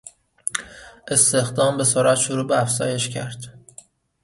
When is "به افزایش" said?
2.47-3.09